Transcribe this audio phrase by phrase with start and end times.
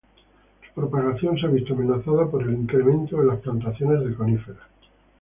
[0.65, 4.63] Su propagación se ha visto amenazada por el incremento de las plantaciones de coníferas.